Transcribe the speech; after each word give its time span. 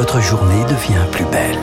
votre 0.00 0.22
journée 0.22 0.64
devient 0.64 1.04
plus 1.12 1.26
belle. 1.26 1.58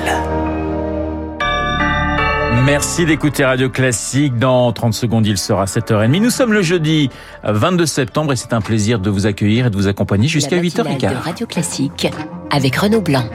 Merci 2.65 3.07
d'écouter 3.07 3.43
Radio 3.43 3.67
Classique. 3.67 4.37
Dans 4.37 4.71
30 4.71 4.93
secondes, 4.93 5.25
il 5.25 5.39
sera 5.39 5.65
7h30. 5.65 6.21
Nous 6.21 6.29
sommes 6.29 6.53
le 6.53 6.61
jeudi 6.61 7.09
22 7.43 7.87
septembre 7.87 8.33
et 8.33 8.35
c'est 8.35 8.53
un 8.53 8.61
plaisir 8.61 8.99
de 8.99 9.09
vous 9.09 9.25
accueillir 9.25 9.65
et 9.65 9.69
de 9.71 9.75
vous 9.75 9.87
accompagner 9.87 10.27
jusqu'à 10.27 10.59
8h15. 10.59 11.15
Radio 11.15 11.47
Classique 11.47 12.09
avec 12.51 12.75
Renaud 12.75 13.01
Blanc. 13.01 13.25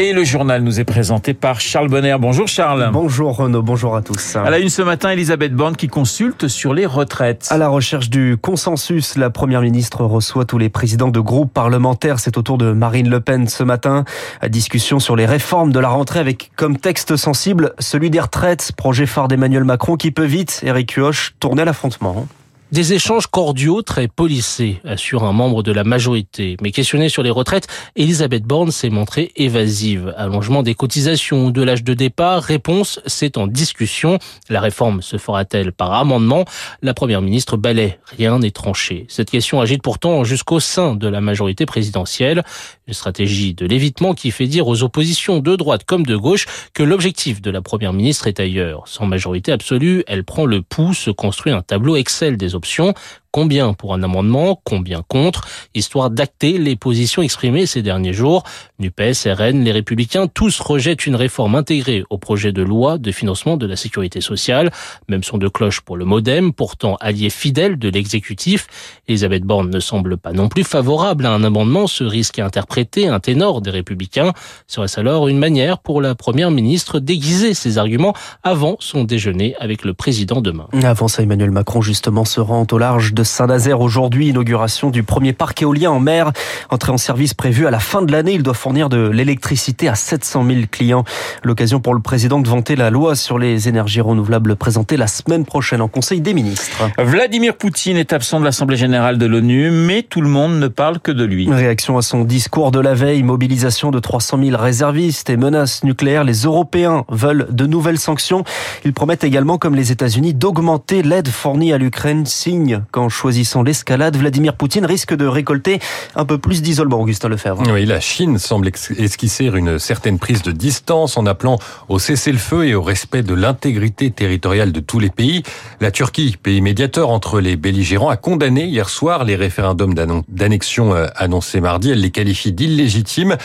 Et 0.00 0.12
le 0.12 0.22
journal 0.22 0.62
nous 0.62 0.78
est 0.78 0.84
présenté 0.84 1.34
par 1.34 1.60
Charles 1.60 1.88
Bonner. 1.88 2.16
Bonjour 2.20 2.46
Charles. 2.46 2.88
Bonjour 2.92 3.36
Renaud, 3.36 3.62
bonjour 3.62 3.96
à 3.96 4.02
tous. 4.02 4.36
À 4.36 4.48
la 4.48 4.60
une 4.60 4.68
ce 4.68 4.80
matin, 4.80 5.10
Elisabeth 5.10 5.52
Borne 5.52 5.74
qui 5.74 5.88
consulte 5.88 6.46
sur 6.46 6.72
les 6.72 6.86
retraites. 6.86 7.48
À 7.50 7.58
la 7.58 7.66
recherche 7.66 8.08
du 8.08 8.36
consensus, 8.40 9.16
la 9.16 9.30
première 9.30 9.60
ministre 9.60 10.04
reçoit 10.04 10.44
tous 10.44 10.56
les 10.58 10.68
présidents 10.68 11.08
de 11.08 11.18
groupes 11.18 11.52
parlementaires. 11.52 12.20
C'est 12.20 12.38
au 12.38 12.42
tour 12.42 12.58
de 12.58 12.70
Marine 12.70 13.10
Le 13.10 13.18
Pen 13.18 13.48
ce 13.48 13.64
matin. 13.64 14.04
Discussion 14.48 15.00
sur 15.00 15.16
les 15.16 15.26
réformes 15.26 15.72
de 15.72 15.80
la 15.80 15.88
rentrée 15.88 16.20
avec 16.20 16.52
comme 16.54 16.78
texte 16.78 17.16
sensible 17.16 17.72
celui 17.80 18.08
des 18.08 18.20
retraites, 18.20 18.70
projet 18.76 19.04
phare 19.04 19.26
d'Emmanuel 19.26 19.64
Macron 19.64 19.96
qui 19.96 20.12
peut 20.12 20.24
vite, 20.24 20.60
Eric 20.64 20.94
Kioch, 20.94 21.34
tourner 21.40 21.62
à 21.62 21.64
l'affrontement. 21.64 22.28
Des 22.70 22.92
échanges 22.92 23.28
cordiaux, 23.28 23.80
très 23.80 24.08
polissés, 24.08 24.82
assure 24.84 25.24
un 25.24 25.32
membre 25.32 25.62
de 25.62 25.72
la 25.72 25.84
majorité. 25.84 26.58
Mais 26.60 26.70
questionnée 26.70 27.08
sur 27.08 27.22
les 27.22 27.30
retraites, 27.30 27.66
Elisabeth 27.96 28.42
Borne 28.42 28.70
s'est 28.70 28.90
montrée 28.90 29.32
évasive. 29.36 30.12
Allongement 30.18 30.62
des 30.62 30.74
cotisations 30.74 31.46
ou 31.46 31.50
de 31.50 31.62
l'âge 31.62 31.82
de 31.82 31.94
départ, 31.94 32.42
réponse, 32.42 33.00
c'est 33.06 33.38
en 33.38 33.46
discussion. 33.46 34.18
La 34.50 34.60
réforme 34.60 35.00
se 35.00 35.16
fera-t-elle 35.16 35.72
par 35.72 35.94
amendement? 35.94 36.44
La 36.82 36.92
première 36.92 37.22
ministre 37.22 37.56
balaie, 37.56 38.00
rien 38.04 38.38
n'est 38.38 38.50
tranché. 38.50 39.06
Cette 39.08 39.30
question 39.30 39.62
agite 39.62 39.80
pourtant 39.80 40.24
jusqu'au 40.24 40.60
sein 40.60 40.94
de 40.94 41.08
la 41.08 41.22
majorité 41.22 41.64
présidentielle. 41.64 42.42
Une 42.86 42.92
stratégie 42.92 43.54
de 43.54 43.64
l'évitement 43.64 44.12
qui 44.12 44.30
fait 44.30 44.46
dire 44.46 44.68
aux 44.68 44.82
oppositions 44.82 45.38
de 45.38 45.56
droite 45.56 45.84
comme 45.84 46.04
de 46.04 46.16
gauche 46.16 46.44
que 46.74 46.82
l'objectif 46.82 47.40
de 47.40 47.50
la 47.50 47.62
première 47.62 47.94
ministre 47.94 48.26
est 48.26 48.40
ailleurs. 48.40 48.82
Sans 48.88 49.06
majorité 49.06 49.52
absolue, 49.52 50.04
elle 50.06 50.24
prend 50.24 50.44
le 50.44 50.60
pouls, 50.60 50.92
se 50.92 51.10
construit 51.10 51.52
un 51.52 51.62
tableau 51.62 51.96
Excel 51.96 52.36
des 52.36 52.54
options 52.58 52.94
Combien 53.30 53.74
pour 53.74 53.92
un 53.92 54.02
amendement, 54.02 54.60
combien 54.64 55.02
contre, 55.06 55.46
histoire 55.74 56.08
d'acter 56.08 56.56
les 56.56 56.76
positions 56.76 57.20
exprimées 57.20 57.66
ces 57.66 57.82
derniers 57.82 58.14
jours. 58.14 58.42
NUPES, 58.78 59.26
RN, 59.26 59.62
les 59.62 59.72
Républicains, 59.72 60.28
tous 60.28 60.60
rejettent 60.60 61.06
une 61.06 61.14
réforme 61.14 61.54
intégrée 61.54 62.04
au 62.08 62.16
projet 62.16 62.52
de 62.52 62.62
loi 62.62 62.96
de 62.96 63.12
financement 63.12 63.58
de 63.58 63.66
la 63.66 63.76
sécurité 63.76 64.22
sociale. 64.22 64.70
Même 65.08 65.22
son 65.22 65.36
de 65.36 65.48
cloche 65.48 65.82
pour 65.82 65.98
le 65.98 66.06
MoDem, 66.06 66.54
pourtant 66.54 66.96
allié 67.00 67.28
fidèle 67.28 67.78
de 67.78 67.90
l'exécutif. 67.90 68.66
Elisabeth 69.08 69.42
Borne 69.42 69.70
ne 69.70 69.80
semble 69.80 70.16
pas 70.16 70.32
non 70.32 70.48
plus 70.48 70.64
favorable 70.64 71.26
à 71.26 71.32
un 71.32 71.44
amendement. 71.44 71.86
Ce 71.86 72.04
risque 72.04 72.38
à 72.38 72.46
interpréter 72.46 73.08
un 73.08 73.20
ténor 73.20 73.60
des 73.60 73.70
Républicains 73.70 74.32
serait-ce 74.66 75.00
alors 75.00 75.28
une 75.28 75.38
manière 75.38 75.80
pour 75.80 76.00
la 76.00 76.14
Première 76.14 76.50
ministre 76.50 76.98
d'aiguiser 76.98 77.52
ses 77.52 77.76
arguments 77.76 78.14
avant 78.42 78.76
son 78.80 79.04
déjeuner 79.04 79.54
avec 79.60 79.84
le 79.84 79.92
président 79.92 80.40
demain? 80.40 80.66
Avant 80.82 81.08
ça, 81.08 81.22
Emmanuel 81.22 81.50
Macron 81.50 81.82
justement 81.82 82.24
se 82.24 82.40
rend 82.40 82.66
au 82.70 82.78
large 82.78 83.12
Saint-Nazaire 83.22 83.80
aujourd'hui, 83.80 84.28
inauguration 84.28 84.90
du 84.90 85.02
premier 85.02 85.32
parc 85.32 85.62
éolien 85.62 85.90
en 85.90 86.00
mer. 86.00 86.32
Entrée 86.70 86.92
en 86.92 86.98
service 86.98 87.34
prévue 87.34 87.66
à 87.66 87.70
la 87.70 87.78
fin 87.78 88.02
de 88.02 88.12
l'année, 88.12 88.34
il 88.34 88.42
doit 88.42 88.54
fournir 88.54 88.88
de 88.88 89.08
l'électricité 89.08 89.88
à 89.88 89.94
700 89.94 90.44
000 90.46 90.60
clients. 90.70 91.04
L'occasion 91.42 91.80
pour 91.80 91.94
le 91.94 92.00
président 92.00 92.40
de 92.40 92.48
vanter 92.48 92.76
la 92.76 92.90
loi 92.90 93.14
sur 93.14 93.38
les 93.38 93.68
énergies 93.68 94.00
renouvelables 94.00 94.56
présentée 94.56 94.96
la 94.96 95.06
semaine 95.06 95.44
prochaine 95.44 95.80
en 95.80 95.88
Conseil 95.88 96.20
des 96.20 96.34
ministres. 96.34 96.90
Vladimir 96.98 97.56
Poutine 97.56 97.96
est 97.96 98.12
absent 98.12 98.40
de 98.40 98.44
l'Assemblée 98.44 98.76
générale 98.76 99.18
de 99.18 99.26
l'ONU, 99.26 99.70
mais 99.70 100.02
tout 100.02 100.20
le 100.20 100.28
monde 100.28 100.58
ne 100.58 100.68
parle 100.68 100.98
que 100.98 101.12
de 101.12 101.24
lui. 101.24 101.50
Réaction 101.50 101.98
à 101.98 102.02
son 102.02 102.24
discours 102.24 102.70
de 102.70 102.80
la 102.80 102.94
veille, 102.94 103.22
mobilisation 103.22 103.90
de 103.90 103.98
300 103.98 104.38
000 104.42 104.56
réservistes 104.56 105.30
et 105.30 105.36
menaces 105.36 105.84
nucléaires. 105.84 106.24
Les 106.24 106.42
Européens 106.42 107.04
veulent 107.08 107.46
de 107.50 107.66
nouvelles 107.66 107.98
sanctions. 107.98 108.44
Ils 108.84 108.92
promettent 108.92 109.24
également, 109.24 109.58
comme 109.58 109.74
les 109.74 109.92
États-Unis, 109.92 110.34
d'augmenter 110.34 111.02
l'aide 111.02 111.28
fournie 111.28 111.72
à 111.72 111.78
l'Ukraine, 111.78 112.26
signe 112.26 112.82
quand 112.90 113.07
choisissant 113.08 113.62
l'escalade, 113.62 114.16
Vladimir 114.16 114.54
Poutine 114.54 114.86
risque 114.86 115.14
de 115.14 115.26
récolter 115.26 115.80
un 116.14 116.24
peu 116.24 116.38
plus 116.38 116.62
d'isolement, 116.62 117.00
Augustin 117.00 117.28
Lefebvre. 117.28 117.62
Oui, 117.72 117.86
la 117.86 118.00
Chine 118.00 118.38
semble 118.38 118.68
esquisser 118.68 119.46
une 119.46 119.78
certaine 119.78 120.18
prise 120.18 120.42
de 120.42 120.52
distance 120.52 121.16
en 121.16 121.26
appelant 121.26 121.58
au 121.88 121.98
cessez-le-feu 121.98 122.66
et 122.66 122.74
au 122.74 122.82
respect 122.82 123.22
de 123.22 123.34
l'intégrité 123.34 124.10
territoriale 124.10 124.72
de 124.72 124.80
tous 124.80 124.98
les 124.98 125.10
pays. 125.10 125.42
La 125.80 125.90
Turquie, 125.90 126.36
pays 126.42 126.60
médiateur 126.60 127.10
entre 127.10 127.40
les 127.40 127.56
belligérants, 127.56 128.08
a 128.08 128.16
condamné 128.16 128.64
hier 128.66 128.88
soir 128.88 129.24
les 129.24 129.36
référendums 129.36 129.94
d'annexion 130.28 130.94
euh, 130.94 131.06
annoncés 131.16 131.60
mardi. 131.60 131.90
Elle 131.90 132.00
les 132.00 132.10
qualifie 132.10 132.52
d'illégitimes. 132.52 133.36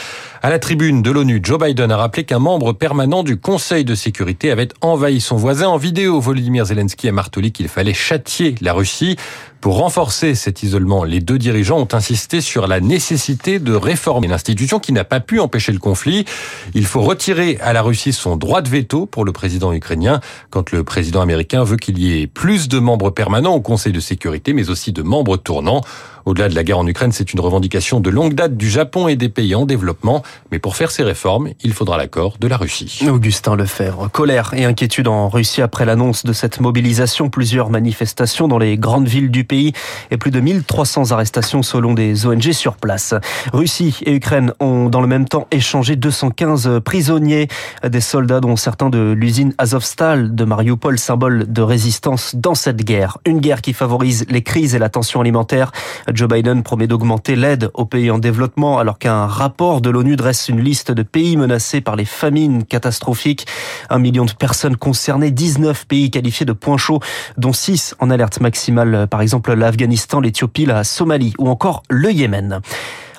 À 0.42 0.50
la 0.50 0.60
tribune 0.60 1.02
de 1.02 1.12
l'ONU, 1.12 1.40
Joe 1.42 1.60
Biden 1.60 1.92
a 1.92 1.98
rappelé 1.98 2.26
qu'un 2.26 2.40
membre 2.40 2.74
permanent 2.74 3.24
du 3.24 3.38
Conseil 3.38 3.86
de 3.86 3.96
sécurité 3.96 4.52
avait 4.52 4.70
envahi 4.82 5.22
son 5.22 5.38
voisin 5.38 5.70
en 5.70 5.78
vidéo. 5.78 6.20
Volodymyr 6.20 6.66
Zelensky 6.66 7.08
a 7.08 7.12
martelé 7.12 7.52
qu'il 7.52 7.68
fallait 7.68 7.94
châtier 7.94 8.56
la 8.62 8.74
Russie. 8.74 9.16
Pour 9.64 9.78
renforcer 9.78 10.36
cet 10.36 10.62
isolement, 10.62 11.06
les 11.06 11.22
deux 11.22 11.38
dirigeants 11.38 11.80
ont 11.80 11.88
insisté 11.94 12.42
sur 12.42 12.68
la 12.68 12.82
nécessité 12.82 13.60
de 13.60 13.74
réformer 13.74 14.28
l'institution 14.28 14.78
qui 14.78 14.92
n'a 14.92 15.06
pas 15.06 15.22
pu 15.22 15.40
empêcher 15.40 15.72
le 15.72 15.80
conflit. 15.80 16.26
Il 16.74 16.86
faut 16.86 17.00
retirer 17.00 17.58
à 17.62 17.72
la 17.72 17.82
Russie 17.82 18.12
son 18.12 18.36
droit 18.36 18.62
de 18.62 18.68
veto 18.68 19.06
pour 19.06 19.24
le 19.24 19.32
président 19.32 19.72
ukrainien 19.72 20.20
quand 20.50 20.72
le 20.72 20.84
président 20.84 21.22
américain 21.22 21.64
veut 21.64 21.78
qu'il 21.78 21.98
y 21.98 22.22
ait 22.22 22.28
plus 22.28 22.68
de 22.68 22.78
membres 22.78 23.10
permanents 23.10 23.56
au 23.56 23.62
Conseil 23.62 23.94
de 23.94 24.02
sécurité, 24.02 24.52
mais 24.52 24.70
aussi 24.70 24.92
de 24.92 25.02
membres 25.02 25.38
tournants. 25.38 25.80
Au-delà 26.26 26.50
de 26.50 26.56
la 26.56 26.64
guerre 26.64 26.80
en 26.80 26.88
Ukraine, 26.88 27.12
c'est 27.12 27.34
une 27.34 27.40
revendication 27.40 28.00
de 28.00 28.10
longue 28.10 28.34
date 28.34 28.56
du 28.56 28.70
Japon 28.70 29.08
et 29.08 29.16
des 29.16 29.30
pays 29.30 29.56
en 29.56 29.66
développement. 29.66 30.24
Mais 30.52 30.60
pour 30.60 30.76
faire 30.76 30.92
ces 30.92 31.04
réformes, 31.04 31.50
il 31.64 31.74
faudra 31.74 31.98
l'accord 31.98 32.38
de 32.40 32.48
la 32.48 32.58
Russie. 32.58 33.02
Augustin 33.10 33.56
Lefebvre. 33.56 34.10
Colère 34.12 34.54
et 34.54 34.66
inquiétude 34.66 35.08
en 35.08 35.28
Russie 35.28 35.62
après 35.62 35.86
l'annonce 35.86 36.24
de 36.24 36.34
cette 36.34 36.60
mobilisation. 36.60 37.30
Plusieurs 37.30 37.70
manifestations 37.70 38.48
dans 38.48 38.58
les 38.58 38.78
grandes 38.78 39.08
villes 39.08 39.32
du 39.32 39.44
pays 39.44 39.74
et 40.12 40.18
plus 40.18 40.32
de 40.32 40.40
1300 40.40 41.12
arrestations 41.12 41.64
selon 41.64 41.94
des 41.94 42.26
ONG 42.26 42.52
sur 42.52 42.76
place. 42.76 43.14
Russie 43.52 44.00
et 44.06 44.14
Ukraine 44.14 44.54
ont 44.60 44.90
dans 44.90 45.02
le 45.02 45.08
même 45.08 45.28
temps 45.28 45.48
échangé 45.52 45.96
215 45.96 46.80
prisonniers, 46.86 47.48
des 47.88 48.02
soldats 48.02 48.40
dont 48.40 48.56
certains 48.56 48.90
de 48.90 49.12
l'usine 49.12 49.54
Azovstal 49.58 50.34
de 50.34 50.46
Mariupol, 50.46 50.98
symbole 50.98 51.52
de 51.52 51.62
résistance 51.62 52.36
dans 52.36 52.56
cette 52.56 52.84
guerre. 52.84 53.18
Une 53.26 53.40
guerre 53.40 53.62
qui 53.62 53.74
favorise 53.74 54.26
les 54.30 54.42
crises 54.42 54.76
et 54.76 54.80
la 54.80 54.90
tension 54.90 55.22
alimentaire. 55.22 55.72
Joe 56.14 56.28
Biden 56.28 56.64
promet 56.64 56.88
d'augmenter 56.88 57.36
l'aide 57.36 57.70
aux 57.74 57.86
pays 57.86 58.12
en 58.12 58.20
développement 58.20 58.78
alors 58.78 59.00
qu'un 59.00 59.26
rapport 59.26 59.82
de 59.82 59.90
l'ONU 59.90 60.16
dresse 60.16 60.50
une 60.50 60.62
liste 60.62 60.92
de 60.92 61.04
pays 61.04 61.38
menacés 61.38 61.82
par 61.82 61.96
les 61.96 62.06
famines 62.06 62.66
catastrophiques. 62.66 63.48
Un 63.90 64.00
million 64.00 64.26
de 64.26 64.32
personnes 64.32 64.78
concernées, 64.78 65.32
19 65.32 65.88
pays 65.88 66.12
qualifiés 66.12 66.46
de 66.46 66.54
points 66.54 66.78
chauds, 66.78 67.00
dont 67.38 67.54
6 67.54 67.96
en 68.00 68.10
alerte 68.10 68.40
maximale, 68.42 69.08
par 69.10 69.22
exemple 69.22 69.54
l'Afghanistan, 69.54 70.20
l'Éthiopie, 70.20 70.66
la 70.66 70.84
Somalie 70.84 71.34
ou 71.38 71.50
encore 71.50 71.84
le 71.90 72.12
Yémen. 72.12 72.62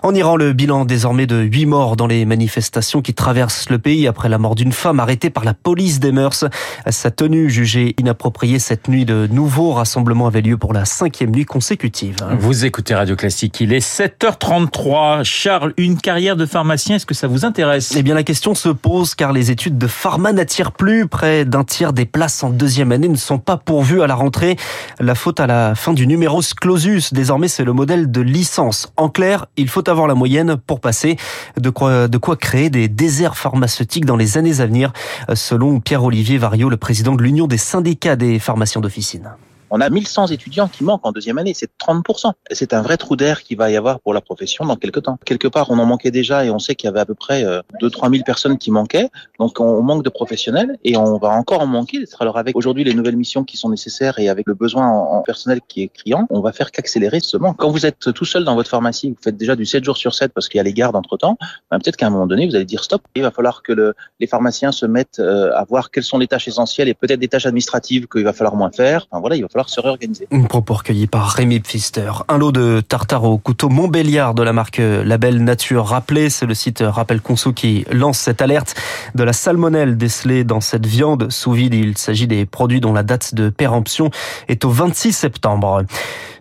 En 0.05 0.15
Iran, 0.15 0.37
le 0.37 0.53
bilan 0.53 0.85
désormais 0.85 1.27
de 1.27 1.41
8 1.41 1.65
morts 1.65 1.97
dans 1.97 2.07
les 2.07 2.27
manifestations 2.27 3.01
qui 3.01 3.15
traversent 3.15 3.71
le 3.71 3.79
pays 3.79 4.07
après 4.07 4.29
la 4.29 4.37
mort 4.37 4.55
d'une 4.55 4.73
femme 4.73 5.01
arrêtée 5.01 5.31
par 5.31 5.47
la 5.47 5.55
police 5.55 5.99
des 5.99 6.13
mœurs. 6.13 6.45
Sa 6.91 7.11
tenue 7.11 7.49
jugée 7.49 7.95
inappropriée 7.99 8.59
cette 8.59 8.89
nuit, 8.89 9.07
de 9.07 9.27
nouveaux 9.27 9.73
rassemblements 9.73 10.27
avaient 10.27 10.43
lieu 10.43 10.59
pour 10.59 10.75
la 10.75 10.85
cinquième 10.85 11.31
nuit 11.31 11.47
consécutive. 11.47 12.17
Vous 12.39 12.67
écoutez 12.67 12.95
Radio 12.95 13.17
Classique, 13.17 13.63
il 13.63 13.73
est 13.73 13.79
7h33. 13.79 15.25
Charles, 15.25 15.73
une 15.79 15.97
carrière 15.97 16.37
de 16.37 16.45
pharmacien, 16.45 16.97
est-ce 16.97 17.07
que 17.07 17.15
ça 17.15 17.27
vous 17.27 17.47
intéresse? 17.47 17.95
Eh 17.97 18.03
bien, 18.03 18.15
la 18.15 18.25
question 18.25 18.55
se 18.55 18.69
pose 18.69 19.15
car 19.15 19.33
les 19.33 19.51
études 19.51 19.79
de 19.79 19.87
pharma 19.87 20.35
n'attirent 20.35 20.73
plus. 20.73 21.09
Près 21.09 21.47
d'un 21.47 21.65
tiers 21.65 21.95
des 21.95 22.05
places 22.05 22.43
en 22.43 22.51
deuxième 22.51 22.93
année 22.93 23.09
ne 23.09 23.17
sont 23.17 23.39
pas 23.39 23.57
pourvues 23.57 24.03
à 24.03 24.07
la 24.07 24.17
rentrée. 24.17 24.59
La 25.01 25.15
faute 25.15 25.41
à 25.41 25.47
la 25.47 25.75
fin 25.75 25.95
du 25.95 26.07
numerus 26.07 26.53
clausus. 26.53 27.15
Désormais, 27.15 27.49
c'est 27.49 27.65
le 27.65 27.73
modèle 27.73 28.11
de 28.11 28.21
licence. 28.21 28.93
En 28.99 29.09
clair, 29.09 29.47
il 29.57 29.71
faut 29.71 29.89
avoir 29.89 29.94
avoir 29.95 30.07
la 30.07 30.15
moyenne 30.15 30.57
pour 30.57 30.81
passer. 30.81 31.17
De 31.57 31.71
quoi, 31.71 32.37
créer 32.37 32.69
des 32.69 32.89
déserts 32.89 33.37
pharmaceutiques 33.37 34.05
dans 34.05 34.17
les 34.17 34.37
années 34.37 34.61
à 34.61 34.67
venir, 34.67 34.93
selon 35.35 35.81
Pierre-Olivier 35.81 36.37
Vario, 36.37 36.69
le 36.69 36.77
président 36.77 37.15
de 37.15 37.23
l'Union 37.23 37.47
des 37.47 37.59
syndicats 37.59 38.17
des 38.17 38.39
pharmaciens 38.39 38.81
d'officine. 38.81 39.31
On 39.77 39.81
a 39.81 39.91
1100 39.91 40.29
étudiants 40.29 40.69
qui 40.69 40.85
manquent 40.85 41.05
en 41.05 41.11
deuxième 41.11 41.37
année, 41.37 41.53
c'est 41.53 41.69
30%. 41.85 42.31
C'est 42.53 42.75
un 42.75 42.83
vrai 42.83 42.97
trou 42.97 43.17
d'air 43.17 43.43
qui 43.43 43.57
va 43.57 43.73
y 43.73 43.77
avoir 43.77 43.99
pour 43.99 44.15
la 44.15 44.21
profession 44.21 44.65
dans 44.65 44.77
quelques 44.77 45.03
temps. 45.03 45.19
Quelque 45.25 45.49
part, 45.49 45.69
on 45.73 45.81
en 45.81 45.85
manquait 45.85 46.13
déjà 46.13 46.45
et 46.45 46.51
on 46.51 46.61
sait 46.61 46.77
qu'il 46.77 46.87
y 46.87 46.91
avait 46.91 47.01
à 47.01 47.05
peu 47.05 47.17
près 47.17 47.43
2-3 47.83 48.09
000 48.13 48.23
personnes 48.23 48.57
qui 48.57 48.71
manquaient. 48.71 49.09
Donc 49.41 49.59
on 49.59 49.83
manque 49.83 50.05
de 50.05 50.11
professionnels 50.11 50.79
et 50.85 50.97
on 50.97 51.19
va 51.19 51.31
encore 51.31 51.61
en 51.61 51.67
manquer. 51.67 52.05
Alors 52.21 52.39
avec 52.39 52.57
aujourd'hui 52.57 52.85
les 52.85 52.95
nouvelles 52.95 53.17
missions 53.17 53.43
qui 53.43 53.57
sont 53.57 53.69
nécessaires 53.69 54.17
et 54.21 54.29
avec 54.29 54.47
le 54.47 54.55
besoin 54.55 54.87
en 54.87 55.23
personnel 55.23 55.59
qui 55.67 55.83
est 55.83 55.89
criant, 55.89 56.29
on 56.31 56.39
va 56.39 56.53
faire 56.53 56.71
qu'accélérer 56.71 57.19
ce 57.19 57.37
manque. 57.37 57.57
Quand 57.57 57.71
vous 57.71 57.85
êtes 57.85 58.13
tout 58.13 58.25
seul 58.25 58.45
dans 58.45 58.55
votre 58.55 58.71
pharmacie, 58.71 59.11
vous 59.11 59.19
faites 59.21 59.37
déjà 59.37 59.57
du 59.57 59.67
7 59.67 59.83
jours 59.83 59.97
sur 59.97 60.15
7 60.15 60.33
parce 60.33 60.49
qu'il 60.49 60.59
y 60.59 60.61
a 60.61 60.65
les 60.65 60.73
gardes 60.73 60.95
entre 60.95 61.17
temps, 61.17 61.37
ben 61.73 61.81
peut-être 61.81 61.97
qu'à 61.97 62.07
un 62.07 62.11
moment 62.11 62.29
donné, 62.29 62.47
vous 62.47 62.55
allez 62.55 62.65
dire 62.65 62.85
stop. 62.85 63.03
Il 63.17 63.23
va 63.23 63.33
falloir 63.33 63.65
que 63.65 63.73
le, 63.73 63.95
les 64.21 64.29
pharmaciens 64.29 64.71
se 64.71 64.87
mettent 64.87 65.19
à 65.19 65.65
voir 65.69 65.91
quelles 65.91 66.05
sont 66.05 66.19
les 66.19 66.29
tâches 66.29 66.47
essentielles 66.47 66.87
et 66.87 66.95
peut-être 66.95 67.19
des 67.19 67.27
tâches 67.27 67.47
administratives 67.47 68.07
qu'il 68.07 68.23
va 68.23 68.33
falloir 68.33 68.55
moins 68.55 68.71
faire. 68.71 69.09
Enfin 69.11 69.19
voilà, 69.19 69.35
il 69.35 69.43
va 69.43 69.49
falloir 69.49 69.64
se 69.69 69.81
réorganiser. 69.81 70.27
Un 70.31 70.43
propos 70.43 70.75
recueilli 70.75 71.07
par 71.07 71.29
Rémi 71.31 71.61
Pfister. 71.61 72.11
Un 72.29 72.39
lot 72.39 72.53
de 72.53 72.81
tartare 72.81 73.25
au 73.25 73.39
couteau 73.39 73.69
Montbéliard 73.69 74.35
de 74.35 74.43
la 74.43 74.53
marque 74.53 74.79
Label 74.79 75.43
Nature 75.43 75.87
rappelé. 75.87 76.31
C'est 76.31 76.47
le 76.47 76.55
site 76.55 76.83
Rappel 76.85 77.21
Conso 77.21 77.53
qui 77.53 77.85
lance 77.91 78.19
cette 78.19 78.43
alerte 78.43 78.75
de 79.15 79.25
la 79.25 79.33
salmonelle 79.33 79.97
décelée 79.97 80.45
dans 80.45 80.61
cette 80.61 80.87
viande 80.87 81.31
sous 81.31 81.53
vide. 81.53 81.75
Il 81.75 81.99
s'agit 81.99 82.27
des 82.27 82.47
produits 82.47 82.81
dont 82.81 82.93
la 82.93 83.03
date 83.03 83.35
de 83.35 83.51
péremption 83.51 84.11
est 84.49 84.65
au 84.65 84.71
26 84.71 85.13
septembre. 85.13 85.85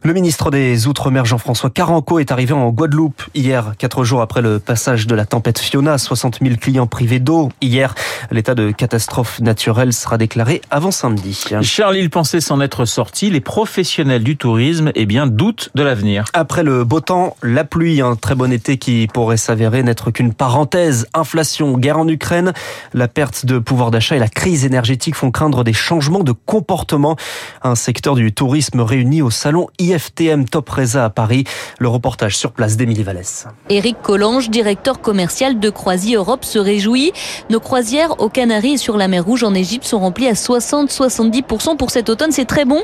Le 0.05 0.11
ministre 0.11 0.51
des 0.51 0.87
Outre-mer 0.87 1.23
Jean-François 1.23 1.69
Caranco 1.69 2.19
est 2.19 2.31
arrivé 2.31 2.51
en 2.53 2.69
Guadeloupe 2.71 3.23
hier, 3.35 3.73
quatre 3.77 4.03
jours 4.03 4.21
après 4.21 4.41
le 4.41 4.59
passage 4.59 5.07
de 5.07 5.15
la 5.15 5.25
tempête 5.25 5.59
Fiona. 5.59 5.97
60 5.97 6.39
000 6.41 6.55
clients 6.57 6.87
privés 6.87 7.19
d'eau. 7.19 7.49
Hier, 7.61 7.95
l'état 8.33 8.55
de 8.55 8.71
catastrophe 8.71 9.39
naturelle 9.39 9.93
sera 9.93 10.17
déclaré 10.17 10.61
avant 10.69 10.91
samedi. 10.91 11.41
Charles, 11.61 11.97
il 11.97 12.09
pensait 12.09 12.41
s'en 12.41 12.59
être 12.59 12.85
sorti. 12.85 13.29
Les 13.29 13.39
professionnels 13.39 14.23
du 14.23 14.35
tourisme, 14.35 14.91
eh 14.95 15.05
bien, 15.05 15.25
doutent 15.25 15.69
de 15.73 15.83
l'avenir. 15.83 16.25
Après 16.33 16.63
le 16.63 16.83
beau 16.83 16.99
temps, 16.99 17.37
la 17.41 17.63
pluie, 17.63 18.01
un 18.01 18.15
très 18.15 18.35
bon 18.35 18.51
été 18.51 18.77
qui 18.77 19.07
pourrait 19.13 19.37
s'avérer 19.37 19.83
n'être 19.83 20.11
qu'une 20.11 20.33
parenthèse. 20.33 21.07
Inflation, 21.13 21.77
guerre 21.77 21.99
en 21.99 22.07
Ukraine, 22.07 22.51
la 22.93 23.07
perte 23.07 23.45
de 23.45 23.59
pouvoir 23.59 23.89
d'achat 23.89 24.17
et 24.17 24.19
la 24.19 24.27
crise 24.27 24.65
énergétique 24.65 25.15
font 25.15 25.31
craindre 25.31 25.63
des 25.63 25.73
changements 25.73 26.23
de 26.23 26.33
comportement. 26.33 27.15
Un 27.61 27.75
secteur 27.75 28.15
du 28.15 28.33
tourisme 28.33 28.81
réuni 28.81 29.21
au 29.21 29.29
salon 29.29 29.67
hier 29.79 29.93
FTM 29.93 30.45
Top 30.45 30.69
Reza 30.69 31.05
à 31.05 31.09
Paris. 31.09 31.45
Le 31.79 31.87
reportage 31.87 32.37
sur 32.37 32.51
place 32.51 32.77
d'Émilie 32.77 33.03
Vallès. 33.03 33.47
Éric 33.69 34.01
Collange, 34.01 34.49
directeur 34.49 35.01
commercial 35.01 35.59
de 35.59 35.69
Croisier 35.69 36.15
Europe, 36.15 36.43
se 36.43 36.59
réjouit. 36.59 37.13
Nos 37.49 37.59
croisières 37.59 38.19
aux 38.23 38.29
Canaries 38.29 38.73
et 38.73 38.77
sur 38.77 38.95
la 38.95 39.09
mer 39.09 39.25
Rouge 39.25 39.43
en 39.43 39.53
Égypte 39.53 39.83
sont 39.83 39.99
remplies 39.99 40.29
à 40.29 40.33
60-70% 40.33 41.75
pour 41.75 41.91
cet 41.91 42.09
automne. 42.09 42.31
C'est 42.31 42.45
très 42.45 42.63
bon, 42.63 42.81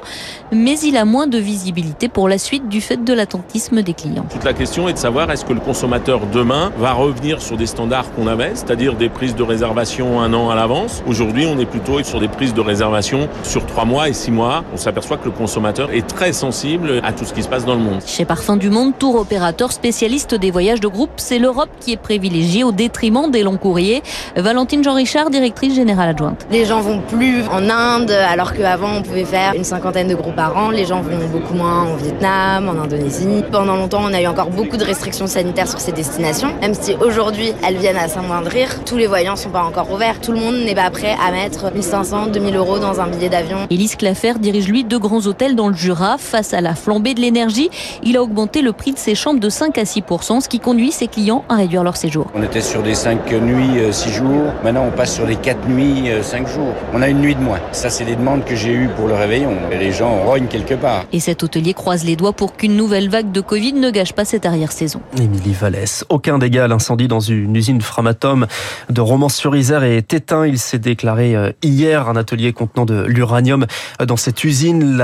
mais 0.52 0.78
il 0.80 0.98
a 0.98 1.06
moins 1.06 1.28
de 1.28 1.38
visibilité 1.38 2.10
pour 2.10 2.28
la 2.28 2.38
suite 2.38 2.68
du 2.68 2.82
fait 2.82 3.06
de 3.06 3.14
l'attentisme 3.14 3.82
des 3.82 3.94
clients. 3.94 4.26
Toute 4.30 4.44
la 4.44 4.52
question 4.52 4.90
est 4.90 4.94
de 4.94 4.98
savoir 4.98 5.32
est-ce 5.32 5.46
que 5.46 5.54
le 5.54 5.62
consommateur 5.62 6.28
demain 6.28 6.74
va 6.78 6.92
revenir 6.92 7.42
sur 7.42 7.56
des 7.56 7.68
standards 7.68 8.14
qu'on 8.14 8.28
avait, 8.28 8.52
c'est-à-dire 8.54 8.96
des 8.96 9.08
prises 9.08 9.34
de 9.34 9.44
réservation 9.44 10.20
un 10.20 10.34
an 10.34 10.50
à 10.50 10.56
l'avance? 10.56 11.04
Aujourd'hui, 11.08 11.46
on 11.46 11.58
est 11.58 11.66
plutôt 11.66 12.04
sur 12.04 12.20
des 12.20 12.28
prises 12.28 12.54
de 12.54 12.62
réservation 12.62 13.30
sur 13.44 13.66
trois 13.66 13.86
mois 13.86 14.10
et 14.10 14.14
six 14.14 14.32
mois. 14.32 14.66
On 14.74 14.78
s'aperçoit 14.78 15.16
que 15.16 15.26
le 15.26 15.32
consommateur 15.32 15.90
est 15.94 16.06
très 16.06 16.34
sensible 16.34 17.00
à 17.02 17.14
tout 17.14 17.24
ce 17.24 17.34
qui 17.34 17.44
se 17.44 17.48
passe 17.48 17.64
dans 17.64 17.76
le 17.76 17.82
monde. 17.82 18.02
Chez 18.06 18.26
Parfum 18.26 18.58
du 18.58 18.70
Monde, 18.70 18.92
tour 19.00 19.16
opérateur 19.16 19.72
spécialiste 19.72 20.36
des 20.36 20.52
voyages 20.52 20.82
de 20.82 20.90
groupe, 20.90 21.12
c'est 21.16 21.40
l'Europe 21.40 21.70
qui 21.80 21.94
est 21.94 21.98
privilégiée 21.98 22.66
au 22.66 22.74
détriment 22.74 23.32
des 23.32 23.44
longs 23.44 23.58
courriers. 23.58 24.04
Valentine 24.36 24.84
Jean-Richard, 24.84 25.29
directrice 25.30 25.76
générale 25.76 26.10
adjointe. 26.10 26.46
Les 26.52 26.66
gens 26.66 26.82
vont 26.82 27.02
plus 27.02 27.44
en 27.48 27.70
Inde, 27.70 28.12
alors 28.12 28.54
qu'avant 28.54 28.98
on 28.98 29.02
pouvait 29.02 29.26
faire 29.26 29.54
une 29.56 29.64
cinquantaine 29.64 30.08
de 30.08 30.16
groupes 30.16 30.36
par 30.36 30.58
an. 30.58 30.72
Les 30.72 30.86
gens 30.86 31.02
vont 31.02 31.28
beaucoup 31.32 31.54
moins 31.54 31.84
en 31.84 31.96
Vietnam, 31.96 32.70
en 32.70 32.82
Indonésie. 32.84 33.44
Pendant 33.52 33.76
longtemps, 33.76 34.02
on 34.04 34.14
a 34.14 34.22
eu 34.22 34.28
encore 34.28 34.50
beaucoup 34.50 34.78
de 34.78 34.84
restrictions 34.84 35.28
sanitaires 35.28 35.70
sur 35.70 35.80
ces 35.80 35.92
destinations. 35.92 36.50
Même 36.62 36.74
si 36.74 36.96
aujourd'hui 36.96 37.54
elles 37.66 37.78
viennent 37.78 37.98
à 37.98 38.08
s'amoindrir, 38.08 38.84
tous 38.84 38.98
les 38.98 39.08
voyants 39.08 39.36
sont 39.36 39.50
pas 39.50 39.64
encore 39.64 39.92
ouverts. 39.92 40.20
Tout 40.22 40.32
le 40.32 40.40
monde 40.40 40.56
n'est 40.56 40.76
pas 40.76 40.90
prêt 40.90 41.16
à 41.26 41.32
mettre 41.32 41.72
1500, 41.74 42.28
2000 42.28 42.56
euros 42.56 42.80
dans 42.80 43.00
un 43.00 43.08
billet 43.08 43.30
d'avion. 43.30 43.58
Élise 43.70 43.96
Clafer 43.96 44.34
dirige 44.40 44.68
lui 44.68 44.84
deux 44.84 45.00
grands 45.00 45.26
hôtels 45.26 45.56
dans 45.56 45.68
le 45.70 45.76
Jura 45.76 46.18
face 46.18 46.54
à 46.54 46.62
la 46.62 46.76
flambée 46.76 47.14
de 47.14 47.22
l'énergie, 47.22 47.70
il 48.04 48.18
a 48.18 48.24
augmenté 48.24 48.62
le 48.62 48.74
prix 48.74 48.92
de 48.92 48.98
ses 48.98 49.16
chambres 49.16 49.40
de 49.40 49.50
5 49.50 49.78
à 49.78 49.86
6 49.86 50.04
ce 50.42 50.48
qui 50.48 50.60
conduit 50.60 50.92
ses 50.92 51.08
clients 51.08 51.44
à 51.50 51.56
réduire 51.56 51.84
leur 51.84 51.98
séjour. 51.98 52.28
On 52.36 52.44
était 52.44 52.62
sur 52.62 52.82
des 52.84 52.96
5 52.96 53.32
nuits, 53.32 53.80
6 53.92 54.10
euh, 54.10 54.12
jours. 54.12 54.54
Maintenant, 54.64 54.86
on 54.88 54.92
passe 54.92 55.09
sur 55.10 55.26
des 55.26 55.36
4 55.36 55.68
nuits, 55.68 56.12
5 56.22 56.44
euh, 56.44 56.54
jours. 56.54 56.74
On 56.94 57.02
a 57.02 57.10
une 57.10 57.20
nuit 57.20 57.34
de 57.34 57.42
moins. 57.42 57.60
Ça, 57.72 57.90
c'est 57.90 58.06
les 58.06 58.16
demandes 58.16 58.46
que 58.46 58.56
j'ai 58.56 58.72
eues 58.72 58.90
pour 58.96 59.08
le 59.08 59.16
réveillon. 59.16 59.58
Les 59.72 59.92
gens 59.92 60.24
rognent 60.24 60.48
quelque 60.48 60.76
part. 60.76 61.06
Et 61.12 61.20
cet 61.20 61.42
hôtelier 61.42 61.74
croise 61.74 62.04
les 62.04 62.16
doigts 62.16 62.32
pour 62.32 62.56
qu'une 62.56 62.76
nouvelle 62.76 63.10
vague 63.10 63.32
de 63.32 63.42
Covid 63.42 63.74
ne 63.74 63.90
gâche 63.90 64.14
pas 64.14 64.24
cette 64.24 64.46
arrière-saison. 64.46 65.02
Émilie 65.18 65.54
Vallès. 65.54 66.06
Aucun 66.10 66.38
dégât 66.38 66.66
à 66.66 66.68
l'incendie 66.68 67.08
dans 67.08 67.20
une 67.20 67.56
usine 67.56 67.82
Framatome 67.82 68.46
de 68.90 69.02
Romans-sur-Isère 69.02 69.84
est 69.84 70.14
éteint. 70.14 70.46
Il 70.46 70.60
s'est 70.60 70.78
déclaré 70.78 71.36
euh, 71.36 71.52
hier 71.64 72.08
un 72.08 72.16
atelier 72.16 72.54
contenant 72.54 72.86
de 72.86 73.04
l'uranium 73.04 73.66
dans 74.06 74.18
cette 74.18 74.44
usine. 74.44 75.02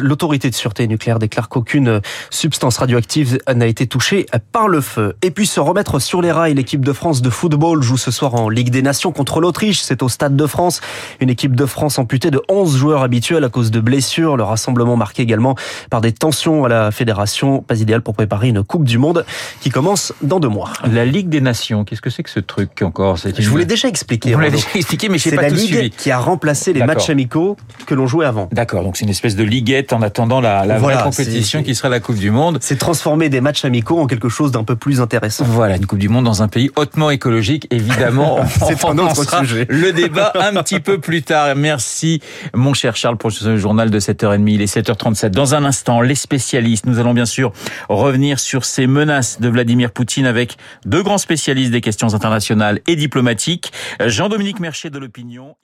L'autorité 0.00 0.48
de 0.48 0.54
sûreté 0.54 0.86
nucléaire 0.86 1.18
déclare 1.18 1.48
qu'aucune 1.48 2.00
substance 2.30 2.78
radioactive 2.78 3.38
n'a 3.52 3.66
été 3.66 3.88
touchée 3.88 4.26
par 4.52 4.68
le 4.68 4.80
feu. 4.80 5.16
Et 5.22 5.32
puis 5.32 5.46
se 5.46 5.58
remettre 5.58 5.98
sur 5.98 6.22
les 6.22 6.30
rails, 6.30 6.54
l'équipe 6.54 6.84
de 6.84 6.92
France 6.92 7.20
de 7.20 7.30
football 7.30 7.82
joue 7.82 7.96
ce 7.96 8.12
soir 8.12 8.36
en 8.36 8.48
Ligue 8.48 8.70
des 8.70 8.82
Nations 8.82 9.10
contre 9.10 9.39
l'Autriche. 9.40 9.80
C'est 9.82 10.02
au 10.02 10.08
Stade 10.08 10.36
de 10.36 10.46
France. 10.46 10.80
Une 11.20 11.30
équipe 11.30 11.56
de 11.56 11.66
France 11.66 11.98
amputée 11.98 12.30
de 12.30 12.40
11 12.48 12.76
joueurs 12.76 13.02
habituels 13.02 13.44
à 13.44 13.48
cause 13.48 13.70
de 13.70 13.80
blessures. 13.80 14.36
Le 14.36 14.42
rassemblement 14.42 14.96
marqué 14.96 15.22
également 15.22 15.56
par 15.90 16.00
des 16.00 16.12
tensions 16.12 16.64
à 16.64 16.68
la 16.68 16.90
fédération. 16.90 17.62
Pas 17.62 17.80
idéal 17.80 18.02
pour 18.02 18.14
préparer 18.14 18.48
une 18.48 18.62
Coupe 18.62 18.84
du 18.84 18.98
Monde 18.98 19.24
qui 19.60 19.70
commence 19.70 20.12
dans 20.22 20.40
deux 20.40 20.48
mois. 20.48 20.70
La 20.90 21.04
Ligue 21.04 21.28
des 21.28 21.40
Nations, 21.40 21.84
qu'est-ce 21.84 22.00
que 22.00 22.10
c'est 22.10 22.22
que 22.22 22.30
ce 22.30 22.40
truc 22.40 22.82
encore 22.82 23.16
Je 23.16 23.48
vous 23.48 23.56
l'ai 23.56 23.64
déjà 23.64 23.88
expliqué. 23.88 24.34
Vous 24.34 24.40
l'avez 24.40 24.56
déjà 24.56 24.68
expliqué, 24.74 25.08
mais 25.08 25.18
je 25.18 25.30
pas 25.30 25.42
la 25.42 25.50
tout 25.50 25.56
Ligue 25.56 25.92
qui 25.96 26.10
a 26.10 26.18
remplacé 26.18 26.72
les 26.72 26.84
matchs 26.84 27.10
amicaux 27.10 27.56
que 27.86 27.94
l'on 27.94 28.06
jouait 28.06 28.26
avant. 28.26 28.48
D'accord, 28.52 28.82
donc 28.82 28.96
c'est 28.96 29.04
une 29.04 29.10
espèce 29.10 29.36
de 29.36 29.44
liguette 29.44 29.92
en 29.92 30.02
attendant 30.02 30.40
la, 30.40 30.66
la 30.66 30.78
vraie 30.78 31.02
compétition 31.02 31.62
qui 31.62 31.74
sera 31.74 31.88
la 31.88 32.00
Coupe 32.00 32.16
du 32.16 32.30
Monde. 32.30 32.58
C'est 32.60 32.76
transformer 32.76 33.28
des 33.28 33.40
matchs 33.40 33.64
amicaux 33.64 34.00
en 34.00 34.06
quelque 34.06 34.28
chose 34.28 34.52
d'un 34.52 34.64
peu 34.64 34.76
plus 34.76 35.00
intéressant. 35.00 35.44
Voilà, 35.44 35.76
une 35.76 35.86
Coupe 35.86 35.98
du 35.98 36.08
Monde 36.08 36.24
dans 36.24 36.42
un 36.42 36.48
pays 36.48 36.70
hautement 36.76 37.10
écologique, 37.10 37.66
évidemment. 37.70 38.40
C'est 38.66 38.84
un 38.84 38.98
autre 38.98 39.24
sujet. 39.30 39.66
Le 39.68 39.92
débat 39.92 40.32
un 40.34 40.62
petit 40.62 40.80
peu 40.80 40.98
plus 40.98 41.22
tard. 41.22 41.54
Merci, 41.56 42.20
mon 42.54 42.74
cher 42.74 42.96
Charles, 42.96 43.16
pour 43.16 43.32
ce 43.32 43.56
journal 43.56 43.90
de 43.90 43.98
7h30. 43.98 44.50
Il 44.50 44.62
est 44.62 44.74
7h37. 44.74 45.30
Dans 45.30 45.54
un 45.54 45.64
instant, 45.64 46.00
les 46.00 46.14
spécialistes. 46.14 46.86
Nous 46.86 46.98
allons 46.98 47.14
bien 47.14 47.26
sûr 47.26 47.52
revenir 47.88 48.38
sur 48.38 48.64
ces 48.64 48.86
menaces 48.86 49.40
de 49.40 49.48
Vladimir 49.48 49.92
Poutine 49.92 50.26
avec 50.26 50.56
deux 50.84 51.02
grands 51.02 51.18
spécialistes 51.18 51.70
des 51.72 51.80
questions 51.80 52.14
internationales 52.14 52.80
et 52.86 52.96
diplomatiques. 52.96 53.72
Jean-Dominique 54.04 54.60
Mercier 54.60 54.90
de 54.90 54.98
l'Opinion. 54.98 55.56